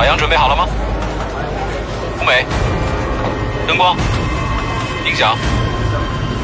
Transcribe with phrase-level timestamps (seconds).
[0.00, 0.66] 海洋准备好了吗？
[2.18, 2.46] 舞美、
[3.68, 3.94] 灯光、
[5.04, 5.36] 音响、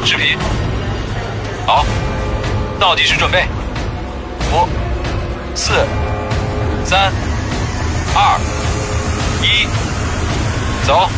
[0.05, 0.37] 视频，
[1.65, 1.83] 好，
[2.79, 3.47] 倒计时准备，
[4.53, 4.67] 五、
[5.55, 5.73] 四、
[6.85, 7.11] 三、
[8.13, 8.39] 二、
[9.41, 9.65] 一，
[10.85, 11.09] 走。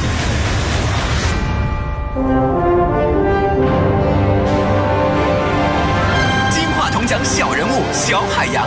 [6.49, 8.65] 金话筒奖小人物小海洋，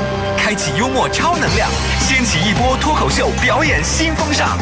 [0.53, 1.66] 开启幽默超能量，
[1.98, 4.59] 掀起一波脱口秀表演新风尚。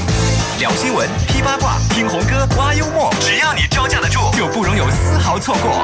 [0.61, 5.83] 聊新闻、批八卦、听红歌、挖幽默，只要你招架得住，就不容有丝毫错过。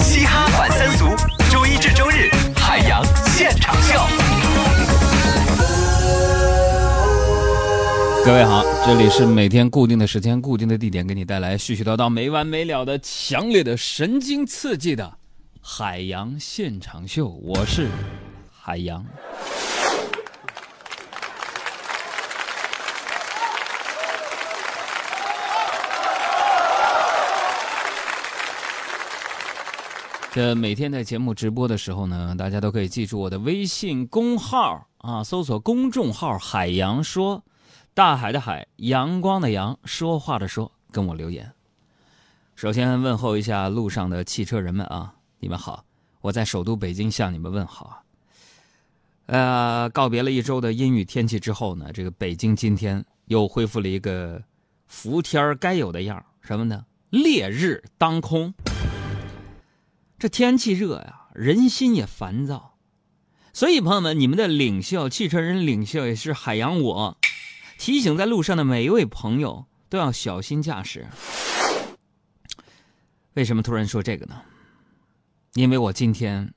[0.00, 1.06] 嘻哈反三俗，
[1.48, 4.00] 周一至周日，海洋现场秀。
[8.24, 15.18] 各位好，这里是每天固定的时间、固定的地点，给你带来絮絮叨叨、没完没了的强烈的神经刺激的
[15.60, 17.28] 海洋现场秀。
[17.28, 17.86] 我是
[18.64, 19.04] 海洋。
[30.30, 37.42] 这每天在节目直播的时候呢，大家都可以记住我的微信公号啊，搜索公众号“海洋说”。
[37.94, 41.52] 大海的海，阳光的阳，说话的说，跟我留言。
[42.54, 45.84] 首先问候一下路上的汽车人们啊，你们好，
[46.20, 48.01] 我在首都北京向你们问好。
[49.32, 54.42] 呃，告别了一周的阴雨天气之后呢，这个北京今天又恢复了一个
[54.86, 56.84] 伏天该有的样什么呢？
[57.08, 58.52] 烈日当空。
[60.18, 62.74] 这天气热呀，人心也烦躁，
[63.54, 67.16] 所以朋友们，你们的领袖，汽车人领袖也是海洋我。
[67.78, 71.06] 提醒在路上的每一位朋友都要小心驾驶。
[73.32, 74.42] 为什么突然说这个呢？
[75.54, 76.52] 因为我今天，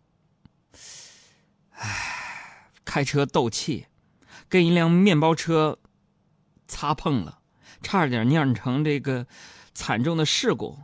[2.95, 3.87] 开车斗气，
[4.47, 5.79] 跟一辆面包车
[6.65, 7.39] 擦碰了，
[7.81, 9.27] 差点酿成这个
[9.73, 10.79] 惨重的事故。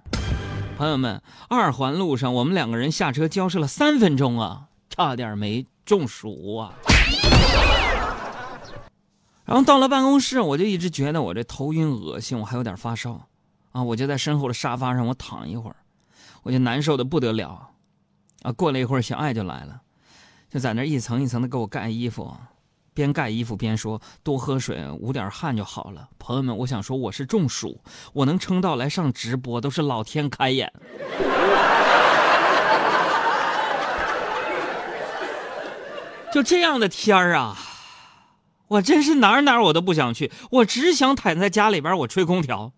[0.76, 6.74] 朋友们，二环路上我们两个人下车交涉了三分钟啊，差点没中暑啊。
[9.46, 13.30] 然后到了办公室，我就一直觉得我这头晕恶心，我还有点发烧，
[13.72, 15.78] 啊，我就在身后的沙发上我躺一会儿，
[16.44, 17.70] 我就难受的不得了，
[18.42, 19.80] 啊，过了一会儿小爱就来了，
[20.52, 22.36] 就在那一层一层的给我盖衣服，
[22.94, 26.10] 边盖衣服边说多喝水，捂点汗就好了。
[26.20, 27.80] 朋友们，我想说我是中暑，
[28.12, 30.70] 我能撑到来上直播都是老天开眼。
[36.34, 37.58] 就这样的天儿啊！
[38.68, 42.74] 我真是哪儿哪儿我都不想去，我只想躺在家里边，我吹空调，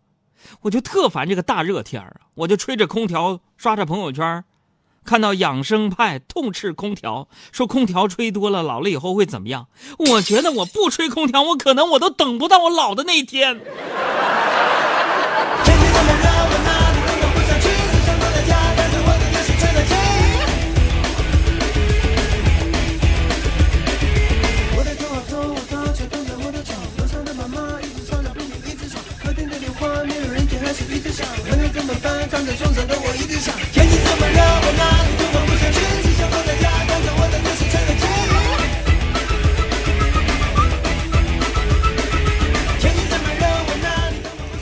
[0.61, 2.13] 我就特烦这个大热天啊！
[2.35, 4.43] 我就吹着空调，刷着朋友圈，
[5.05, 9.67] 看到养生派痛斥空调，说空调吹多了老了以后会怎么样？
[9.97, 13.59] 我觉得我不吹空调，我可能我都等不到我老的那一天。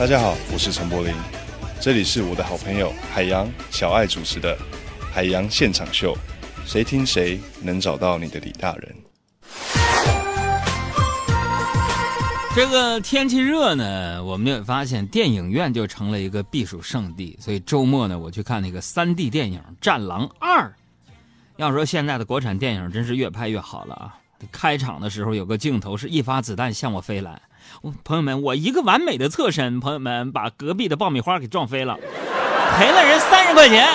[0.02, 1.14] 大家好，我是陈柏霖，
[1.80, 4.56] 这里是我的好朋友海洋小爱主持的
[5.12, 6.12] 《海洋现场秀》，
[6.68, 8.96] 谁听谁能找到你的李大人。
[12.52, 20.64] 这个天气热呢，我们也发现电影院就成了一个避暑圣地，所以周末呢，我去看那个三 D 电影《战狼二》。
[21.58, 24.18] 要说现在的国产电影真是越拍越好了啊！
[24.50, 27.40] 开场的时候有个镜头是一发子弹向我飞来，
[28.04, 31.96] 朋友们，我一个完美的侧身，朋友们把隔壁的爆米花给撞飞了，
[32.76, 33.88] 赔了人三十块钱。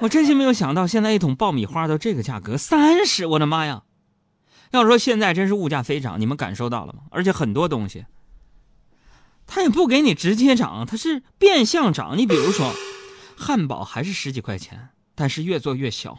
[0.00, 3.24] 我真心没有想到，现在一桶爆米花都这个价格，三十！
[3.24, 3.84] 我的妈呀！
[4.72, 7.04] 要说现在真是物价飞涨，你们感受到了吗？
[7.10, 8.04] 而且很多东西，
[9.46, 12.18] 它也不给你直接涨，它是变相涨。
[12.18, 12.74] 你比如说，
[13.38, 16.18] 汉堡还是十几块钱，但是越做越小。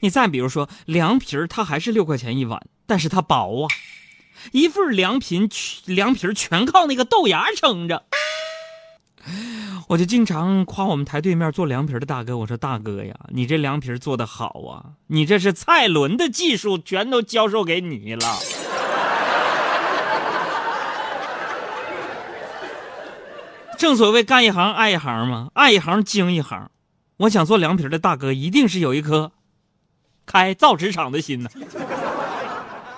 [0.00, 3.68] 你再比如说凉皮儿，它还是六块钱一碗，但是它薄啊。
[4.52, 5.48] 一份凉皮
[5.86, 8.04] 凉皮全靠那个豆芽撑着。
[9.88, 18.38] 我就经常夸我们台对面做凉皮的大哥，我说大哥呀，你这凉皮做的好啊，你这是蔡伦的技术，全都教授给你了。
[23.78, 26.70] 正所谓干一行爱一行嘛，爱一行精一行。
[27.18, 29.32] 我想做凉皮的大哥，一定是有一颗
[30.26, 31.50] 开造纸厂的心呢。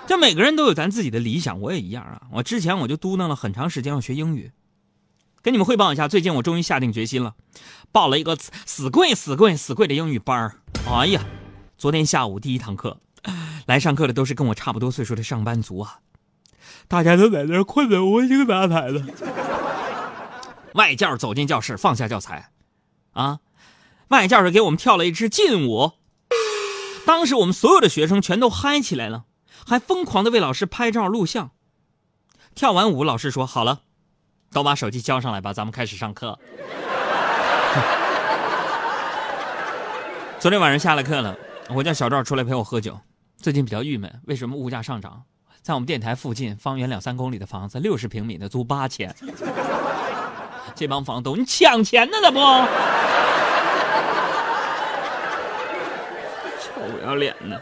[0.07, 2.21] 这每个人都有咱自己的理想，我也一样啊。
[2.31, 4.53] 我之前我就嘟囔了很长时间要学英语，
[5.41, 7.35] 跟你们汇报一下，最近我终于下定决心了，
[7.91, 10.55] 报了一个死贵死贵死贵的英语班。
[10.89, 11.21] 哎呀，
[11.77, 13.01] 昨天下午第一堂课，
[13.65, 15.99] 来上课的都是跟我差不多岁数的上班族啊，
[16.87, 19.03] 大家都在那困得无精打采的。
[20.73, 22.51] 外教走进教室，放下教材，
[23.11, 23.39] 啊，
[24.07, 25.91] 外教是给我们跳了一支劲舞。
[27.05, 29.25] 当时我们所有的学生全都嗨起来了，
[29.65, 31.51] 还疯狂的为老师拍照录像。
[32.53, 33.81] 跳完舞，老师说：“好了，
[34.51, 36.37] 都把手机交上来吧，咱们开始上课。
[40.39, 41.37] ”昨天晚上下了课了，
[41.69, 42.99] 我叫小赵出来陪我喝酒。
[43.37, 45.23] 最近比较郁闷，为什么物价上涨？
[45.61, 49.13] 在我们电台附近，方圆两三公里的房子，六十平米的租八千。
[50.73, 52.17] 这帮房东，你抢钱呢？
[52.21, 52.39] 那不？
[56.61, 57.61] 臭不要脸的！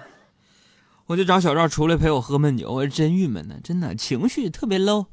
[1.05, 5.07] 我就找小赵出来陪我喝闷酒，我真郁闷呢，真的情绪特别 low。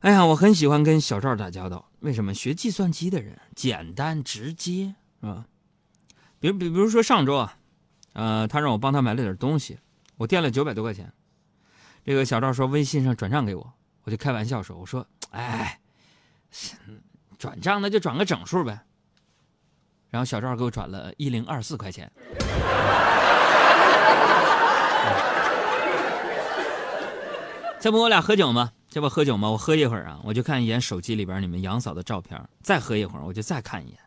[0.00, 2.34] 哎呀，我很喜欢跟小赵打交道，为什么？
[2.34, 5.46] 学计算机的人简单直接，是吧？
[6.38, 7.58] 比如，比比如说上周啊，
[8.12, 9.78] 呃，他让我帮他买了点东西，
[10.16, 11.12] 我垫了九百多块钱。
[12.04, 13.72] 这个小赵说微信上转账给我，
[14.04, 15.80] 我就开玩笑说，我说，哎。
[17.38, 18.80] 转账那就转个整数呗。
[20.08, 22.10] 然后小赵给我转了一零二四块钱。
[27.80, 28.72] 这不我俩喝酒吗？
[28.88, 29.50] 这不喝酒吗？
[29.50, 32.42] 我喝一会儿啊，我就看一眼手机里边你们杨嫂的照片。
[32.60, 33.98] 再喝一会儿，我就再看一眼。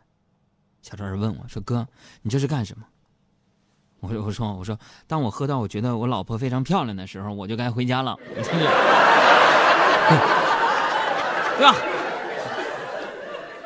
[0.82, 1.88] 小赵问我说：“哥，
[2.22, 2.86] 你这是干什么？”
[4.02, 4.78] 我说：“我说我说，
[5.08, 8.18] 当我喝到我觉得我老婆非常漂亮的时候，我就该回家了，
[11.58, 11.76] 对吧？”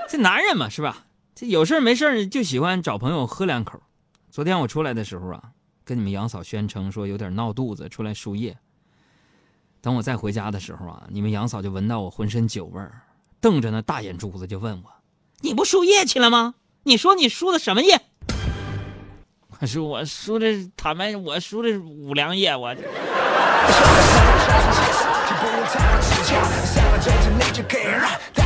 [0.07, 1.05] 这男人嘛，是吧？
[1.33, 3.81] 这有事没事就喜欢找朋友喝两口。
[4.29, 5.51] 昨天我出来的时候啊，
[5.83, 8.57] 跟你们杨嫂宣称说有点闹肚子，出来输液。
[9.85, 13.03] 等我再回家的时候啊，你们杨嫂就闻到我浑身酒味儿，
[13.39, 14.89] 瞪着那大眼珠子就问我
[15.41, 16.55] ：“你不输液去了吗？
[16.81, 18.01] 你说你输的什么液？”
[19.61, 22.73] 我说：“我输的，坦白我输的五粮液。”我。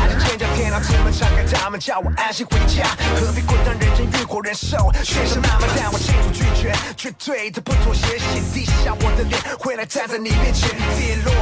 [0.82, 2.86] 怎么敞开，大门叫我安心回家，
[3.20, 3.78] 何必孤单？
[3.80, 4.92] 人间欲火燃烧？
[5.04, 10.70] 现实那么大我清楚拒绝，绝对的不妥协，先低下我的脸，回来站在你面前。
[10.98, 11.34] 跌落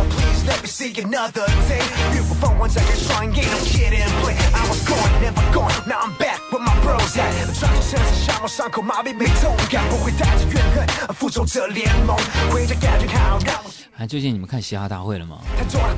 [0.47, 1.83] let me see another day。
[2.15, 4.35] 浴火凤凰展开双眼，No kid and play。
[4.53, 8.47] I was gone, never gone, now I'm back with my bros at。
[8.47, 12.15] 伤口麻痹没痛感，不会带着怨恨，复仇者联盟。
[12.49, 13.55] 回家感觉好让。
[13.97, 15.39] 哎，最近你们看嘻哈大会了吗？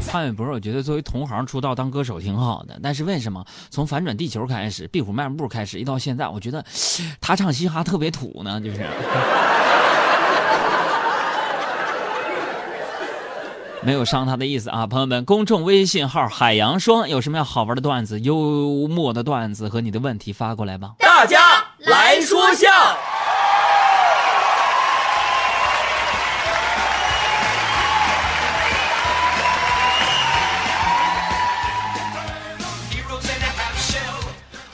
[0.09, 6.63] 潘玮柏，我觉得作为同行出道当歌手挺好的，但是为什么从反转地球开始，壁虎漫步开始，一到现在，我觉得
[7.19, 8.59] 他唱嘻哈特别土呢？
[8.61, 8.87] 就是
[13.81, 22.67] 没有伤他的意思啊，朋友们，公众微信号海洋说有什么样好玩的段子、幽默的段子和你的问题发过来吧，大家来说笑。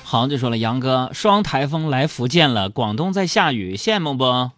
[0.03, 4.49] 好，就说了，杨哥，双台风来福建了，广东在下雨，羡慕不？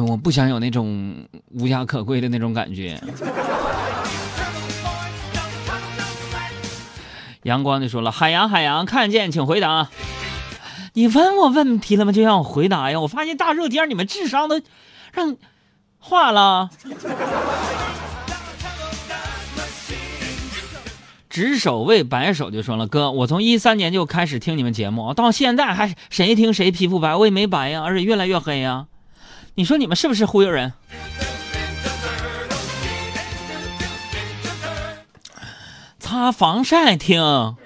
[0.00, 2.98] 我不想有那种无家可归的那种感觉。
[7.42, 9.88] 阳光就说了，海洋海洋，看见请回答。
[10.94, 12.12] 你问我问题了吗？
[12.12, 13.00] 就让我回答呀！
[13.00, 14.60] 我发现大热天你们智商都
[15.12, 15.36] 让
[15.98, 16.70] 化了。
[21.28, 28.86] 执手为白手就说了，哥，我从一三年就开始听你们节目，到现在还谁听谁皮肤白，我也没白呀，而且越来越黑呀。
[29.54, 30.72] 你说你们是不是忽悠人？
[35.98, 37.56] 擦防晒听。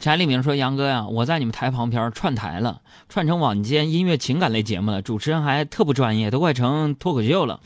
[0.00, 7.60] 柴立明说：“杨哥呀，我在你们台旁边串台了，串成晚间音乐情感类节目了，主持人还特不专业，都快成脱口秀了。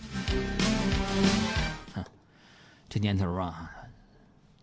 [2.90, 3.70] 这年头啊，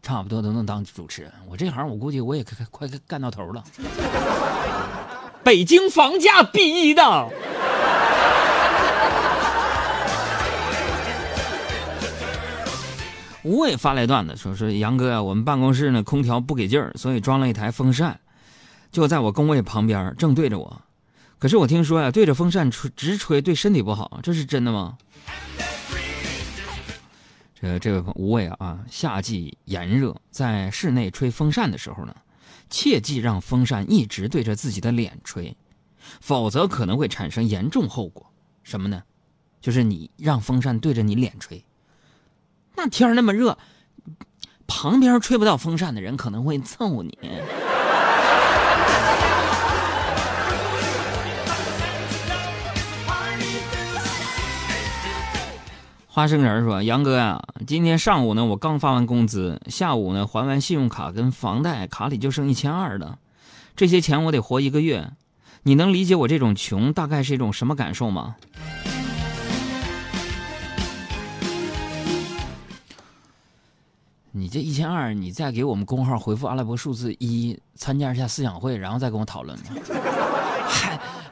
[0.03, 1.31] 差不多都能当主持人。
[1.47, 3.63] 我这行，我估计我也快快干到头了。
[5.43, 7.29] 北京房价逼的。”
[13.43, 18.19] 吴伟发来段子，说说杨哥呀，我们办公室呢空调不给劲儿，所以装了一台风扇，
[18.91, 20.81] 就在我工位旁边，正对着我。
[21.39, 24.97] 可是我听说呀，对着风扇吹直吹对身体不好，这是真的吗？
[27.63, 32.13] 呃这位无畏啊，夏季炎热，在室内吹风扇的时候呢，
[32.69, 35.55] 切记让风扇一直对着自己的脸吹，
[36.19, 38.29] 否则可能会产生严重后果。
[38.63, 39.01] 什么呢？
[39.61, 41.63] 就是你让风扇对着你脸吹，
[42.75, 43.57] 那天那么热，
[44.67, 47.17] 旁边吹不到风扇的人可能会揍你。
[56.15, 63.17] 花生仁说：“杨哥呀、今天上午呢，我刚发完工资，下午呢还完信用卡跟房贷，卡里就剩一千二了。
[63.75, 65.09] 这些钱我得活一个月，
[65.63, 68.35] 你能理解我这种穷大概是一种什么感受吗？”
[74.33, 79.65] 你这一千二，你再给我们公号回复阿拉伯数字一，参加一下思想会，然后再跟我讨论吗？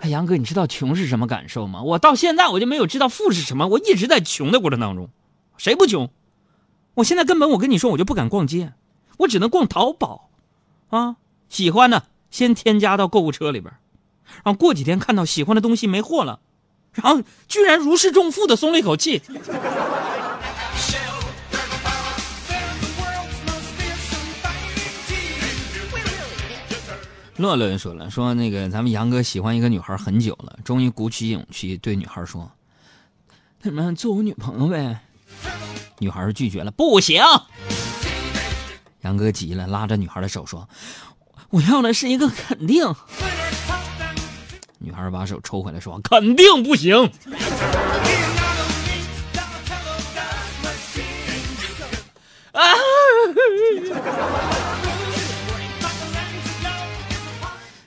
[0.01, 1.83] 哎杨哥，你知道穷是什么感受吗？
[1.83, 5.09] 我到现在我就没有知道富是什么，我一直在穷的过程当中，
[5.57, 6.09] 谁不穷？
[6.95, 8.73] 我现在根本我跟你说，我就不敢逛街，
[9.17, 10.31] 我只能逛淘宝，
[10.89, 11.17] 啊，
[11.49, 13.75] 喜欢的先添加到购物车里边，
[14.43, 16.39] 然后过几天看到喜欢的东西没货了，
[16.93, 19.21] 然后居然如释重负的松了一口气。
[27.41, 32.49] 乐乐说了，说那个咱们杨哥喜欢一个女孩很久了，终于鼓起勇气对女孩说
[33.61, 35.01] ：“那什么做我女朋友呗。”
[35.99, 37.21] 女孩拒绝了，不行。
[39.01, 40.69] 杨哥急了，拉着女孩的手说
[41.49, 42.93] ：“我要的是一个肯定。”
[44.77, 47.11] 女孩把手抽回来说：“肯定不行。”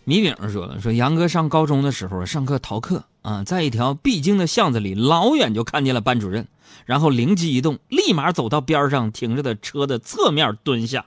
[0.06, 6.46] 米饼说了，说杨哥上高中的时候上课逃课啊，在一条必经的巷子里，老远就看见了班主任，
[6.84, 11.06] 然后灵机一动，立马走到边上停着的车的侧面蹲下，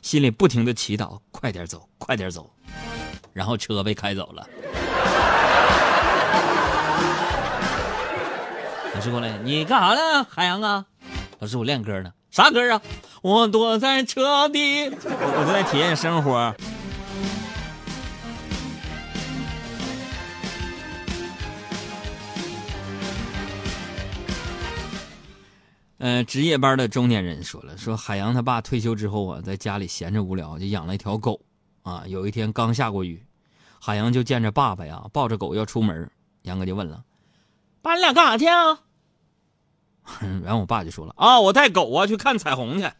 [0.00, 2.50] 心里不停的祈祷：快点走，快点走。
[3.34, 4.48] 然后车被开走了。
[8.94, 10.86] 老师过来，你干啥呢，海洋啊？
[11.38, 12.10] 老师，我练歌呢。
[12.30, 12.80] 啥歌啊？
[13.20, 16.54] 我躲在车底，我我在体验生活。
[25.98, 31.40] 呃，值夜班的中年人说了，说海洋他爸退休之后啊，在家里闲着无聊，就养了一条狗。
[31.82, 33.24] 啊，有一天刚下过雨，
[33.80, 36.10] 海洋就见着爸爸呀抱着狗要出门，
[36.42, 37.02] 杨哥就问了
[37.80, 38.80] ：“爸，你俩干啥去啊？”
[40.44, 42.90] 然后我爸就说了：“啊，我带狗啊去看彩虹去。”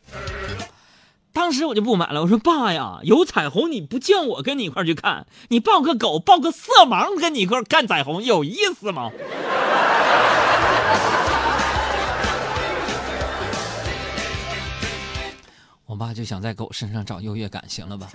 [1.33, 9.11] 当时我就不满了，我说：“爸呀，有彩虹你不叫我跟你一块去看，你抱个狗抱个色盲跟你一块看彩虹有意思吗？”
[15.99, 18.09] 我爸就想在狗身上找优越感，行了吧？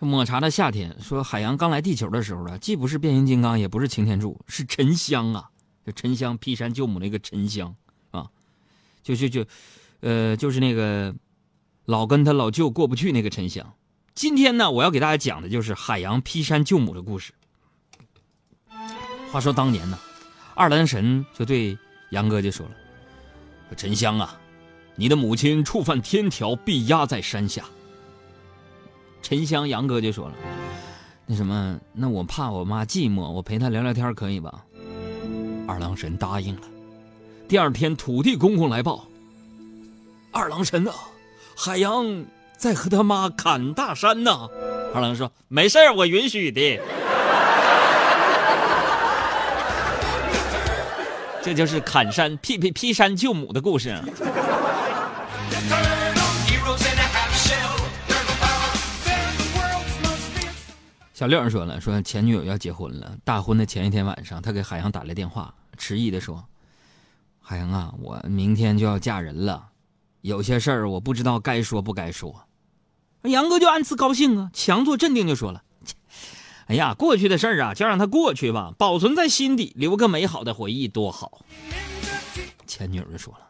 [0.00, 5.50] 抹茶的夏天说，海洋刚来地球的时候呢，既不是变形金刚，也不是擎天柱，是沉香啊，
[5.86, 7.72] 就沉香劈山救母那个沉香
[8.10, 8.26] 啊，
[9.04, 9.46] 就就就，
[10.00, 11.14] 呃，就是那个
[11.84, 13.74] 老跟他老舅过不去那个沉香。
[14.12, 17.32] 今天呢，我要给大家讲的就是海洋劈山救母的故事。
[19.30, 19.96] 话说当年呢，
[20.56, 21.78] 二郎神就对
[22.10, 22.72] 杨哥就说了。
[23.74, 24.38] 沉香啊，
[24.94, 27.64] 你的母亲触犯天条，必压在山下。
[29.22, 30.34] 沉香杨哥就说了
[31.26, 34.64] ：“那什么，那我怕我妈寂寞，我陪她聊聊天可以吧？”
[35.66, 36.62] 二郎神答应了。
[37.48, 39.08] 第二天，土地公公来报
[40.30, 40.94] ：“二郎神啊，
[41.56, 42.24] 海洋
[42.56, 44.48] 在和他妈砍大山呢。”
[44.94, 46.80] 二郎说：“没事我允许的。”
[51.46, 53.96] 这就是砍山劈劈劈山救母的故事。
[61.14, 66.44] 小六说了，说前女友要结婚了，大婚的前一天晚上，他给海洋打来电话，迟疑的说
[67.40, 69.68] ：“海洋啊，我明天就要嫁人了，
[70.22, 72.42] 有些事儿我不知道该说不该说。”
[73.22, 75.62] 杨哥就暗自高兴啊，强作镇定就说了。
[76.68, 81.42] 哎呀，过去的事儿啊，就让它过去吧，保存在心底，留个美好的回忆多好。
[82.66, 83.40] 前女友就说了：“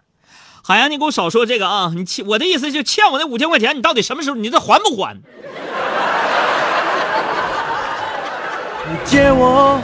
[0.62, 1.92] 海洋，你给我少说这个啊！
[1.96, 5.16] 你欠我的意思就欠我那五千块钱，你到底什么时候你这还不还？”
[8.88, 9.80] 你借我，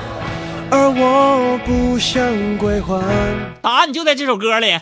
[0.70, 3.02] 而我不想归还。
[3.62, 4.78] 答案就在这首歌里。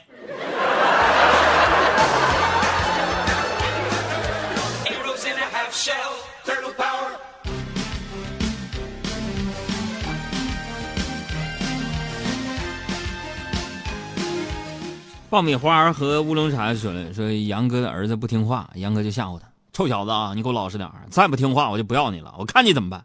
[15.31, 23.05] 爆米花和乌龙茶说了，说杨哥的儿子不听话，杨哥就吓唬他：“臭小子啊，你给我老实点儿，再不听话我就不要你了，我看你怎么办。”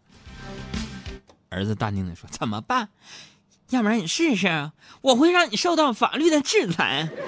[1.50, 2.90] 儿子淡定的说：“怎么办？
[3.70, 7.08] 要不然你试试，我会让你受到法律的制裁。”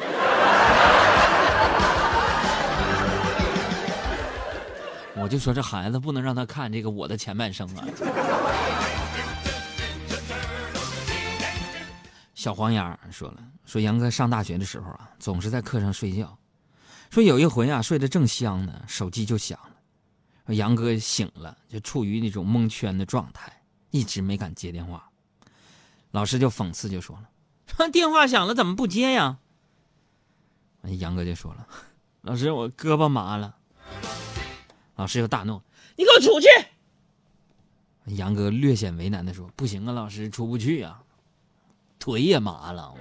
[5.16, 7.86] 我就说这孩子不能让他看这个我的前半生啊。
[12.38, 16.38] 小黄鸭说了，说杨哥上大学的时候啊，总是在课上睡觉。
[17.10, 19.60] 说有一回啊，睡得正香呢，手机就响
[20.46, 20.54] 了。
[20.54, 23.52] 杨哥醒了，就处于那种蒙圈的状态，
[23.90, 25.10] 一直没敢接电话。
[26.12, 27.28] 老师就讽刺就说了
[27.66, 29.40] ：“说电话响了怎么不接呀？”
[31.00, 31.68] 杨哥就说了
[32.22, 33.56] ：“老师，我胳膊麻了。”
[34.96, 35.60] 老师又大怒
[35.98, 36.48] ：“你给我出去！”
[38.16, 41.02] 杨哥略显为难的说：“不行啊，老师出不去啊。”
[42.00, 42.94] 腿也麻了。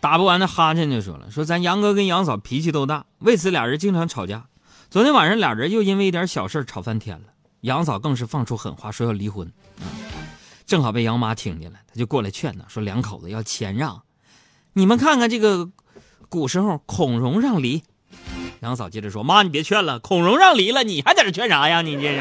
[0.00, 4.46] 打不完的哈欠就说了：“说咱杨哥跟杨嫂脾气都大，为此俩人经常吵架。
[4.90, 7.26] 昨天晚上俩人又因为一点小事吵翻天了，
[7.60, 9.50] 杨嫂更是放出狠话说要离婚。
[10.66, 14.02] 正好被杨妈听见了，他就过来劝他说：两口子要谦让。
[14.72, 15.70] 你们看看这个。”
[16.32, 17.82] 古时候，孔融让梨，
[18.60, 21.82] 杨嫂接着说：“妈，你别劝了，孔融让梨了，你还在这劝啥呀？
[21.82, 22.16] 你这是。”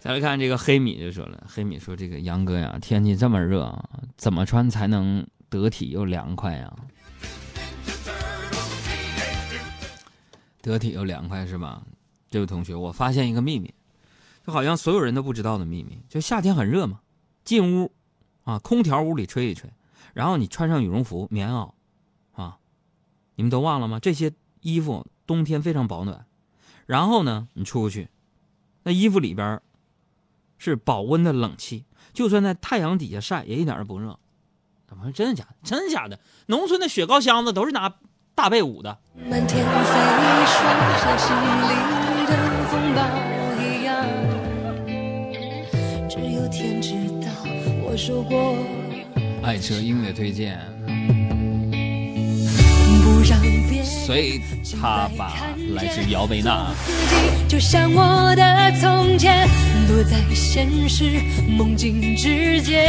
[0.00, 3.72] 再来看这个黑米就说了：“黑米说这个杨哥呀，天气这么热，
[4.16, 6.72] 怎么穿才能得体又凉快呀？
[10.60, 11.82] 得体又凉快是吧？
[12.28, 13.72] 这位同学，我发现一个秘密。”
[14.46, 17.00] 就好像所有人都不知道的秘密，就夏天很热嘛，
[17.44, 17.90] 进屋，
[18.44, 19.68] 啊，空调屋里吹一吹，
[20.14, 21.72] 然后你穿上羽绒服、棉袄，
[22.32, 22.58] 啊，
[23.34, 23.98] 你们都忘了吗？
[23.98, 26.26] 这些衣服冬天非常保暖，
[26.86, 28.08] 然后呢，你出去，
[28.84, 29.60] 那衣服里边
[30.58, 34.16] 是保温的冷气，就算在太阳底下晒也一点都不热。
[34.86, 35.56] 怎么真的假的？
[35.64, 36.20] 真的假的？
[36.46, 37.92] 农村的雪糕箱子都是拿
[38.36, 38.96] 大被捂的。
[39.28, 39.72] 满天飞
[40.46, 40.64] 霜，
[41.00, 42.55] 像心里的
[47.96, 48.56] 说过。
[49.42, 50.60] 爱车音乐推荐。
[53.06, 54.40] 不让别随
[54.80, 55.32] 他吧
[55.74, 56.74] 来自姚贝娜
[57.48, 59.48] 就像我的从前
[59.86, 62.82] 躲在现实梦境之间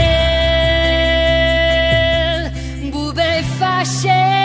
[2.92, 4.37] 不被发现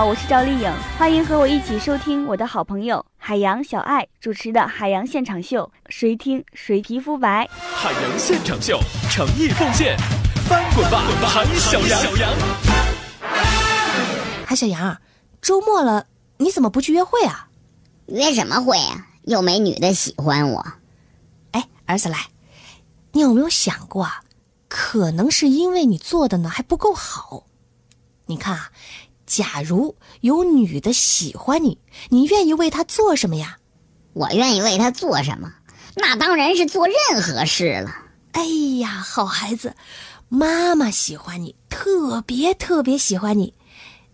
[0.00, 7.46] 好，我是赵丽颖，欢迎和我一起收听我的好朋友海洋小爱主持的《海洋现场秀》，谁听谁皮肤白。
[7.74, 9.98] 海洋现场秀，诚意奉献，
[10.48, 12.00] 翻滚吧，海小羊！
[14.46, 14.96] 海小羊，
[15.42, 16.06] 周末了，
[16.38, 17.50] 你怎么不去约会啊？
[18.06, 19.06] 约什么会啊？
[19.24, 20.66] 又没女的喜欢我。
[21.50, 22.28] 哎，儿子来，
[23.12, 24.22] 你有没有想过啊？
[24.66, 27.44] 可能是因为你做的呢还不够好。
[28.24, 28.70] 你看啊，
[29.30, 33.58] 假如有女的喜欢你，你愿意为她做什么呀？
[34.12, 35.52] 我愿意为她做什么？
[35.94, 37.94] 那当然是做任何事了。
[38.32, 38.42] 哎
[38.80, 39.76] 呀，好孩子，
[40.28, 43.54] 妈妈喜欢你，特别特别喜欢你。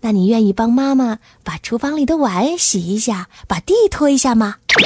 [0.03, 4.57] 那你愿意帮妈妈把厨房里的碗洗一下，把地拖一下吗？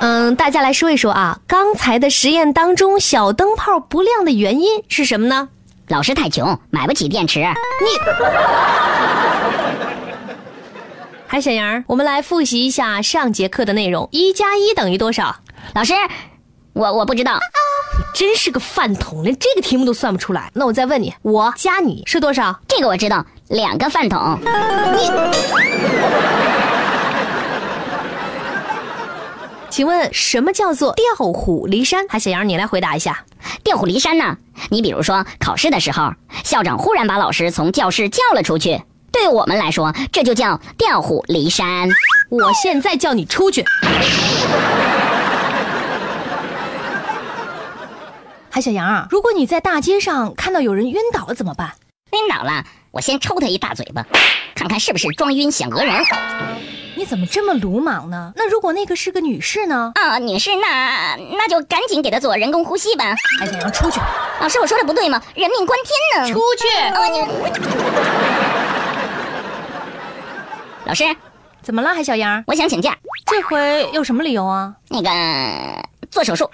[0.00, 5.50] 嗯，大家来说一说啊，刚才的实验当中，小灯泡不亮的原因是什么呢？
[5.88, 7.40] 老师太穷，买不起电池。
[7.40, 7.46] 你，
[11.28, 15.36] 还小杨，我们来复习一下上节课的内容：一加一等于多少？
[15.74, 15.94] 老师，
[16.72, 17.38] 我我不知道。
[17.98, 20.50] 你真是个饭桶，连这个题目都算不出来。
[20.54, 22.58] 那我再问你，我加你是多少？
[22.66, 24.40] 这个我知道，两个饭桶。
[24.42, 25.12] 你。
[29.70, 32.06] 请问什么叫做调虎离山？
[32.08, 33.24] 还小杨，你来回答一下。
[33.64, 34.36] 调虎离山呢？
[34.70, 36.12] 你比如说考试的时候，
[36.44, 38.82] 校长忽然把老师从教室叫了出去，
[39.12, 41.88] 对我们来说，这就叫调虎离山。
[42.30, 43.64] 我现在叫你出去。
[48.50, 51.72] 海小杨啊，如果你在大街上看到有人晕倒了怎么办？
[52.12, 54.06] 晕倒了，我先抽他一大嘴巴，
[54.54, 55.94] 看看是不是装晕想讹人。
[56.96, 58.32] 你怎么这么鲁莽呢？
[58.36, 59.92] 那如果那个是个女士呢？
[59.94, 63.14] 啊，女士，那那就赶紧给她做人工呼吸吧。
[63.38, 64.00] 海小杨，出去！
[64.40, 65.22] 老师，我说的不对吗？
[65.34, 66.32] 人命关天呢！
[66.32, 66.66] 出去！
[70.86, 71.04] 老师，
[71.62, 72.42] 怎么了，海小杨？
[72.46, 72.96] 我想请假。
[73.26, 74.74] 这回有什么理由啊？
[74.88, 75.10] 那个
[76.10, 76.50] 做手术。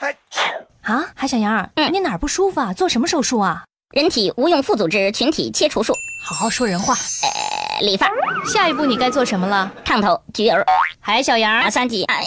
[0.83, 2.73] 啊，海小杨，嗯，你哪儿不舒服啊？
[2.73, 3.63] 做什么手术啊？
[3.95, 5.95] 人体无用副组织群体切除术。
[6.25, 6.95] 好好说人话。
[6.95, 8.11] 呃，理发。
[8.47, 9.73] 下一步你该做什么了？
[9.85, 10.65] 烫头、焗油。
[11.01, 12.05] 还小杨，三级。
[12.05, 12.25] 哎，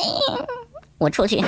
[0.98, 1.44] 我出去。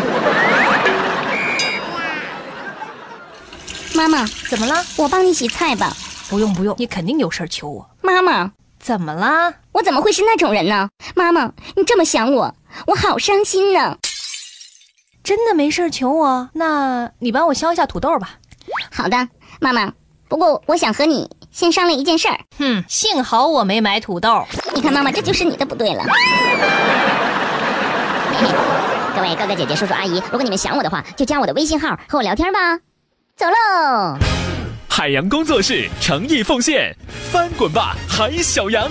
[3.96, 4.84] 妈妈，怎么了？
[4.98, 5.92] 我帮你洗菜吧。
[6.30, 7.90] 不用不用，你肯定有事求我。
[8.02, 9.54] 妈妈，怎么了？
[9.72, 10.90] 我怎么会是那种人呢？
[11.16, 12.54] 妈妈，你这么想我，
[12.86, 13.98] 我好伤心呢。
[15.24, 16.50] 真的没事求我？
[16.54, 18.38] 那你帮我削一下土豆吧。
[18.92, 19.30] 好的，
[19.60, 19.94] 妈妈。
[20.30, 22.40] 不过我想和你先商量一件事儿。
[22.60, 24.46] 哼，幸好我没买土豆。
[24.76, 26.04] 你看，妈妈，这就是你的不对了。
[29.16, 32.78] 各位哥哥姐姐、叔叔阿姨，如果你们想我的话，就加我的微信号和我聊天吧。
[33.36, 34.20] 走喽！
[34.88, 36.96] 海洋工作室诚意奉献，
[37.32, 38.88] 翻滚吧，海小羊！